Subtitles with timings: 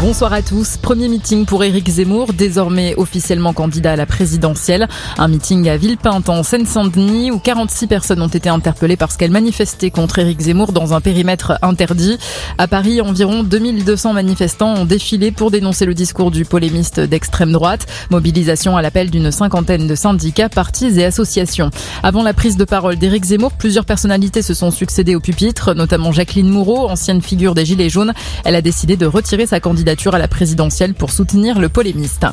[0.00, 0.78] Bonsoir à tous.
[0.78, 4.88] Premier meeting pour Éric Zemmour, désormais officiellement candidat à la présidentielle.
[5.18, 9.90] Un meeting à Villepinte en Seine-Saint-Denis où 46 personnes ont été interpellées parce qu'elles manifestaient
[9.90, 12.16] contre Éric Zemmour dans un périmètre interdit.
[12.56, 17.86] À Paris, environ 2200 manifestants ont défilé pour dénoncer le discours du polémiste d'extrême droite.
[18.08, 21.68] Mobilisation à l'appel d'une cinquantaine de syndicats, partis et associations.
[22.02, 26.10] Avant la prise de parole d'Éric Zemmour, plusieurs personnalités se sont succédées au pupitre, notamment
[26.10, 28.14] Jacqueline Moureau, ancienne figure des Gilets jaunes.
[28.46, 32.24] Elle a décidé de retirer sa candidature à la présidentielle pour soutenir le polémiste.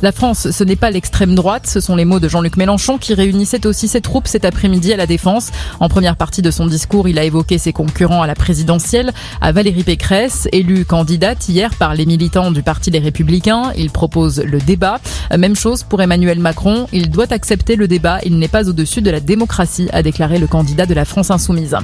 [0.00, 3.14] La France, ce n'est pas l'extrême droite, ce sont les mots de Jean-Luc Mélenchon qui
[3.14, 5.50] réunissait aussi ses troupes cet après-midi à la Défense.
[5.80, 9.52] En première partie de son discours, il a évoqué ses concurrents à la présidentielle, à
[9.52, 13.72] Valérie Pécresse, élue candidate hier par les militants du Parti des Républicains.
[13.76, 15.00] Il propose le débat.
[15.36, 19.10] Même chose pour Emmanuel Macron, il doit accepter le débat, il n'est pas au-dessus de
[19.10, 21.76] la démocratie, a déclaré le candidat de la France insoumise.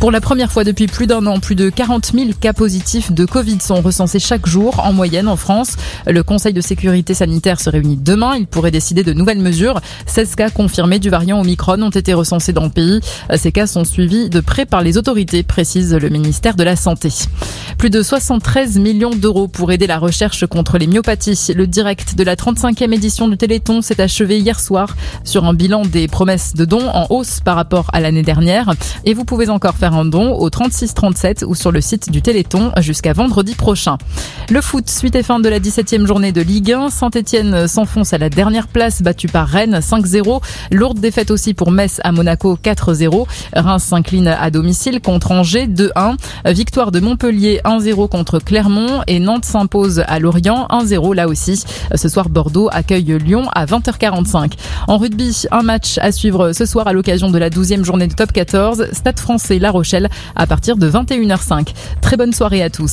[0.00, 3.24] Pour la première fois depuis plus d'un an, plus de 40 000 cas positifs de
[3.24, 5.76] Covid sont recensés chaque jour en moyenne en France.
[6.06, 8.36] Le Conseil de sécurité sanitaire se réunit demain.
[8.36, 9.80] Il pourrait décider de nouvelles mesures.
[10.06, 13.00] 16 cas confirmés du variant Omicron ont été recensés dans le pays.
[13.36, 17.10] Ces cas sont suivis de près par les autorités, précise le ministère de la Santé.
[17.78, 21.52] Plus de 73 millions d'euros pour aider la recherche contre les myopathies.
[21.54, 25.82] Le direct de la 35e édition du Téléthon s'est achevé hier soir sur un bilan
[25.82, 28.72] des promesses de dons en hausse par rapport à l'année dernière.
[29.04, 32.72] Et vous pouvez encore faire un don au 3637 ou sur le site du Téléthon
[32.78, 33.98] jusqu'à vendredi prochain.
[34.54, 36.88] Le foot, suite et fin de la 17e journée de Ligue 1.
[36.88, 40.40] Saint-Etienne s'enfonce à la dernière place, battu par Rennes 5-0.
[40.70, 43.26] Lourde défaite aussi pour Metz à Monaco 4-0.
[43.52, 46.18] Reims s'incline à domicile contre Angers 2-1.
[46.52, 51.64] Victoire de Montpellier 1-0 contre Clermont et Nantes s'impose à Lorient 1-0 là aussi.
[51.92, 54.52] Ce soir, Bordeaux accueille Lyon à 20h45.
[54.86, 58.14] En rugby, un match à suivre ce soir à l'occasion de la 12e journée de
[58.14, 58.86] top 14.
[58.92, 61.74] Stade français La Rochelle à partir de 21h05.
[62.00, 62.92] Très bonne soirée à tous.